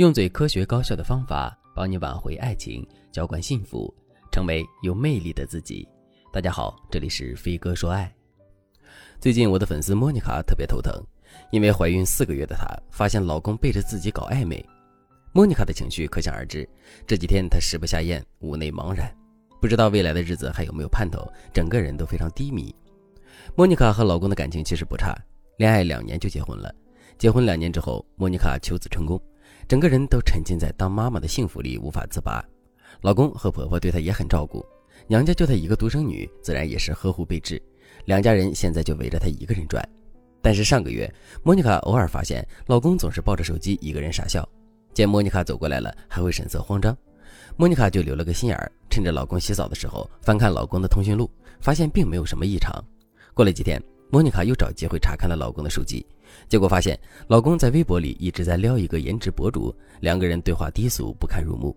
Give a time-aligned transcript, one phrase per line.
[0.00, 3.94] 用最科学高效的方法帮你挽回爱情，浇灌幸福，
[4.32, 5.86] 成为有魅力的自己。
[6.32, 8.10] 大家好，这里是飞哥说爱。
[9.20, 10.94] 最近我的粉丝莫妮卡特别头疼，
[11.52, 14.64] 因为怀孕四个月的她发现老公背着自己搞暧昧。
[15.34, 16.66] 莫妮卡的情绪可想而知，
[17.06, 19.14] 这几天她食不下咽，屋内茫然，
[19.60, 22.74] 不知道未来的日子还有没有盼头，整个人都非常低迷。
[23.54, 25.14] 莫妮卡和老公的感情其实不差，
[25.58, 26.74] 恋爱两年就结婚了。
[27.18, 29.20] 结婚两年之后，莫妮卡求子成功。
[29.70, 32.44] 整个人都沉浸在当妈妈的幸福里无法自拔，
[33.02, 34.66] 老公和婆婆对她也很照顾，
[35.06, 37.62] 娘家就她一个独生女，自然也是呵护备至。
[38.04, 39.88] 两家人现在就围着她一个人转。
[40.42, 41.08] 但是上个月，
[41.44, 44.44] 莫妮卡偶尔发现老公总是抱着手机一个人傻笑，
[44.92, 46.96] 见莫妮卡走过来了，还会神色慌张。
[47.56, 51.30] 莫妮卡就留了个心眼儿，趁着老公洗澡的时候翻看老公的通讯录，
[51.60, 52.84] 发现并没有什么异常。
[53.34, 53.80] 过了几天。
[54.12, 56.04] 莫妮卡又找机会查看了老公的手机，
[56.48, 56.98] 结果发现
[57.28, 61.76] 老公在微博里一直在撩一个颜值博主，两个人对话低俗不堪入目。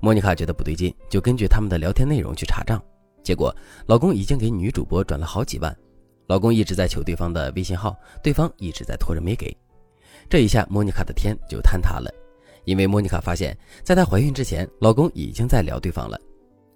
[0.00, 2.82] 莫妮卡觉得不对劲，就根据他们的聊天内容去查账，
[3.22, 3.54] 结果
[3.86, 5.76] 老公已经给女主播转了好几万。
[6.26, 9.54] 老公一直在求对方的微信号，对方一直在拖着没给。
[10.28, 12.10] 这一下莫妮卡的天就坍塌了，
[12.64, 16.20] 因为莫妮卡发现，在她怀孕之前，老公已经在聊对方了，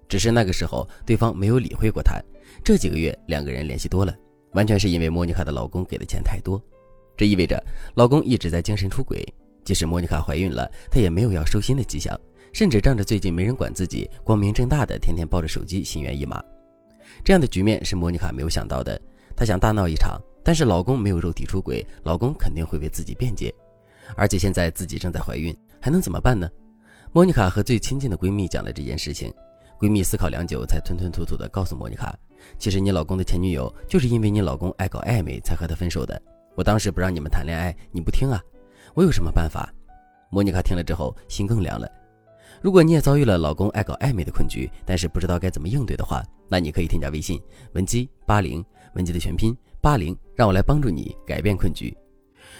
[0.07, 2.21] 只是那个时候对方没有理会过她。
[2.63, 4.15] 这几个月两个人联系多了。
[4.53, 6.61] 完全是因为莫妮卡的老公给的钱太多，
[7.15, 7.63] 这意味着
[7.95, 9.25] 老公一直在精神出轨。
[9.63, 12.19] 即使莫妮卡怀孕了，他也没有要收心的迹象，
[12.51, 16.43] 甚至仗着最近没人管自己，光明正大的天天抱着手机心猿意马。
[17.23, 18.99] 这样的局面是莫妮卡没有想到的。
[19.35, 23.53] 她想大闹一场，但是老公没有肉体出轨，老公肯定会为自己辩解。
[24.15, 26.49] 而且现在自己正在怀孕，还能怎么办呢？
[27.13, 29.33] 莫妮卡和最亲近的闺蜜讲了这件事情，
[29.79, 32.13] 闺蜜思考良久，才吞吞吐吐地告诉莫妮卡。
[32.59, 36.21] 其实你老公的前女友就是因为你老公爱搞暧昧才和他分手的。
[36.55, 38.41] 我当时不让你们谈恋爱，你不听啊，
[38.93, 39.73] 我有什么办法？
[40.29, 41.87] 莫妮卡听了之后心更凉了。
[42.61, 47.41] 如果你也遭遇了老公爱搞暧昧的困局，但是不知道该怎么应对的话，那你可以添加微信
[47.73, 48.63] 文姬八零，
[48.93, 51.95] 文姬的全拼八零，让我来帮助你改变困局。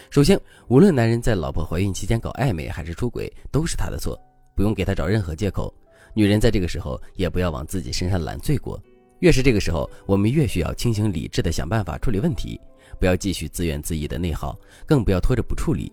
[0.10, 4.20] 首先，无论男人在老婆怀孕期间搞暧昧还是出轨，都是他的错，
[4.56, 5.74] 不用给他找任何借口。
[6.14, 8.80] 女人在这个时候也不要往自己身上揽罪过。
[9.20, 12.60] 越是这个时候，我们越需要清醒理智的想办法处理问题，
[13.04, 15.92] 不要继续自怨自艾的内耗，更不要拖着不处理。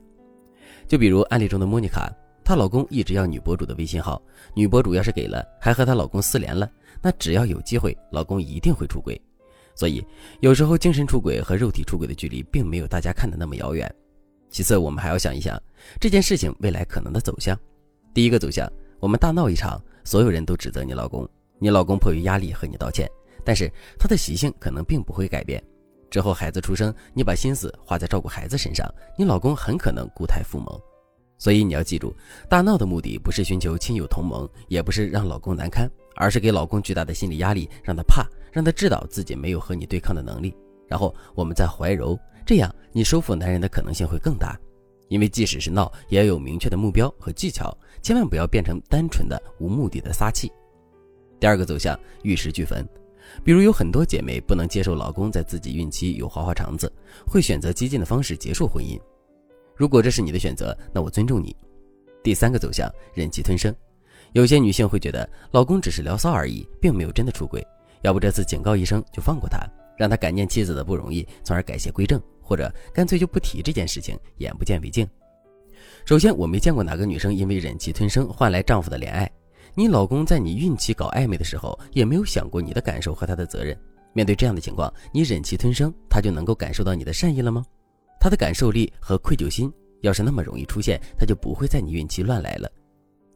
[0.87, 2.09] 就比如案例中的莫妮卡，
[2.44, 4.22] 她老公一直要女博主的微信号，
[4.54, 6.71] 女博主要是给了，还和她老公私联了，
[7.03, 9.21] 那只要有机会，老公一定会出轨。
[9.75, 10.06] 所以
[10.38, 13.92] 有时候精神出轨和肉体出轨的距离并没有大家看的那么遥远。
[14.48, 15.60] 其次，我们还要想一想
[15.98, 17.59] 这件事情未来可能的走向。
[18.15, 21.28] 第一个走向，我们大闹一场，所有人都指责你老公，
[21.59, 23.10] 你老公迫于压力和你道歉。
[23.44, 25.60] 但是他的习性可能并不会改变，
[26.10, 30.81] 之后孩子出生，你把心思花在照顾孩子身上，你老公很可能固态复萌。
[31.38, 32.15] 所以你要记住，
[32.48, 40.54] 大闹的目的不是寻求亲友同盟，也不是让老公难堪，而是给老公巨大的心理压力，让他怕，让他知道自己没有和你对抗的能力。
[40.87, 44.59] 然后我们再怀柔，这样你收服男人的可能性会更大。
[45.09, 50.53] 因为即使是闹，也要有明确的目标和技巧，千万不要变成单纯的无目的的撒气。
[51.41, 52.87] 第二个走向，玉石俱焚。
[53.45, 56.93] 比如有很多姐妹不能接受老公在自己孕期有花花肠子，
[57.27, 59.01] 会选择激进的方式结束婚姻。
[59.75, 61.57] 如果这是你的选择，那我尊重你。
[62.23, 63.75] 第三个走向，忍气吞声。
[64.33, 67.67] 有些女性会觉得老公只是聊骚而已，并没有真的出轨，
[68.03, 69.59] 要不这次警告一声就放过他，
[69.97, 75.09] 让他感念妻子的不容易，从而改邪归正，或者干脆就不提这件事情，眼不见为净。
[76.05, 79.31] 首先，我没见过哪个女生因为忍气吞声换来丈夫的怜爱。
[79.75, 83.77] 你老公在你孕期搞暧昧的时候，也没有想过你的感受和他的责任。
[84.13, 87.65] 面对这样的情况，你忍气吞声，他就能够感受到你的善意了吗？
[88.19, 89.73] 他的感受力和愧疚心
[90.03, 92.71] 要是那么容易出现，他就不会在你孕期乱来了。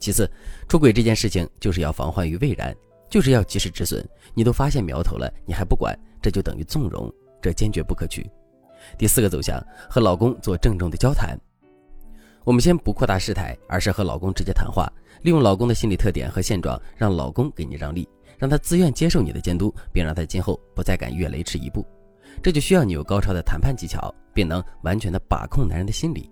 [0.00, 0.31] 其次，
[0.69, 2.75] 出轨这件事情就是要防患于未然，
[3.09, 4.06] 就是要及时止损。
[4.34, 8.28] 你都发现苗头了，你还不管，这就等于纵容，这坚决不可取。
[8.99, 11.39] 第四个走向，和老公做郑重的交谈。
[12.44, 14.86] 我们先不扩大事态，而是和老公直接谈话，
[15.22, 18.06] 利用老公的心理特点和现状，让老公给你让利，
[18.36, 21.84] 让他自愿接受你的监督，并让他今后不再敢越雷池一步。
[22.42, 26.30] 这就需要你有高超的谈判技巧，并能完全的把控男人的心理。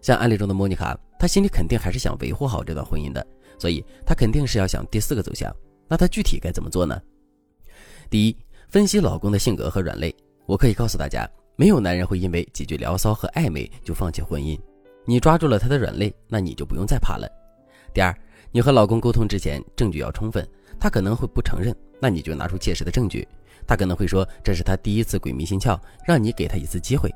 [0.00, 3.26] 像案例中的莫妮卡，她心里肯定还是想维护好这段婚姻的，
[3.58, 5.52] 所以她肯定是要想第四个走向。
[5.88, 7.02] 那她具体该怎么做呢？
[8.08, 8.36] 第一，
[8.68, 10.14] 分析老公的性格和软肋。
[10.46, 14.56] 我可以告诉大家，没有男人会因为几句聊骚和暧昧就放弃婚姻。
[15.04, 17.28] 你抓住了他的软肋，那你就不用再怕了。
[17.92, 18.14] 第二，
[18.52, 20.46] 你和老公沟通之前，证据要充分。
[20.78, 23.26] 他可能会不承认，那你就拿出切实的证据。
[23.66, 27.12] 他可能会说这是他第一次鬼迷心窍，让你给他一次机会。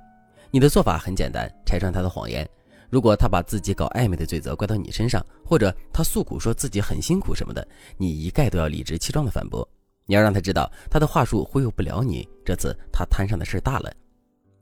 [0.50, 2.48] 你的做法很简单，拆穿他的谎言。
[2.90, 7.66] 如果他把自己搞暧昧的罪责怪到你身上，或者他诉苦说自己很辛苦什么的，
[7.96, 9.66] 你一概都要理直气壮的反驳。
[10.06, 12.28] 你要让他知道，他的话术忽悠不了你。
[12.44, 13.90] 这次他摊上的事大了。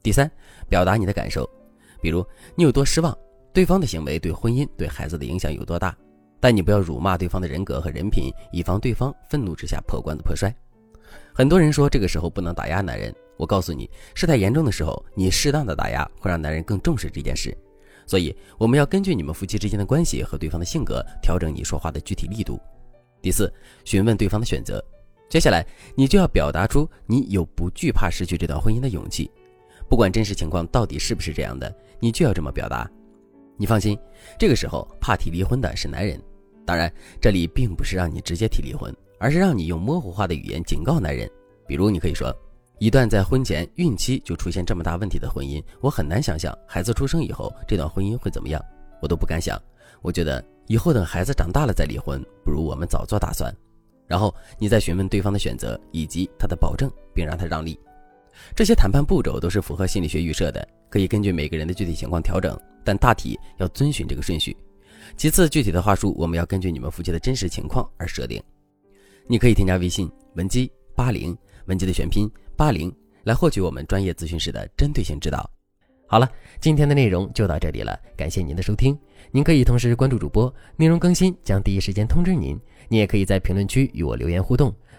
[0.03, 0.31] 第三，
[0.69, 1.49] 表达你的感受，
[2.03, 3.17] 比如你有多失望，
[3.53, 5.97] 对方的行为对婚姻、对孩子的影响有多大。
[6.41, 10.53] 但你不要辱骂对方的人格和人品，以防对方愤怒之下破罐子破摔。
[11.33, 17.57] 很多人说这个时候不能打压男人，我告诉你，事态严重的时候，你适当的打压会让男人更重视这件事。
[18.05, 22.61] 所以我们要根据你们夫妻之间的关系和对方的性格，调整你说话的具体力度。
[23.21, 23.51] 第四，
[23.85, 24.85] 询问对方的选择。
[25.29, 25.65] 接下来，
[25.95, 29.31] 你就要表达出你有不惧怕失去这段婚姻的勇气，
[29.89, 32.91] 不管真实情况到底是不是这样的，你就要这么表达。
[33.57, 33.97] 你放心，
[34.39, 36.21] 这个时候怕提离婚的是男人。
[36.65, 41.31] 当然，这里并不是让你直接提离婚，而是让你用模糊化的语言警告男人。
[41.67, 42.35] 比如，你可以说
[42.79, 48.65] ：“一段在婚前孕期就出现这么大问题的婚姻，我很难想象孩子出生以后这段婚姻会怎么样，
[49.01, 49.61] 我都不敢想。
[50.01, 53.55] 我觉得以后等孩子长大了再离婚，不如我们早做打算。”
[54.09, 57.79] 然后你再询问对方的选择以及他的保证，并让他让利。
[58.55, 64.57] 这些谈判步骤都是符合心理学预设的，可以根据每个人的具体情况调整，但大体要遵循这个顺序。
[65.17, 68.43] 其次，具体的话术我们要根据你们夫妻的真实情况而设定。
[69.27, 71.37] 你可以添加微信文姬八零，
[71.67, 72.95] 文姬的全拼八零，
[73.25, 75.49] 来获取我们专业咨询师的针对性指导。
[76.07, 76.31] 好了，
[76.61, 78.99] 今天的内容就到这里了，感谢您的收听。
[79.31, 82.59] 您可以同时关注主播，内容更新将第一时间通知您。
[82.89, 84.75] 您也可以在评论区与我留言互动，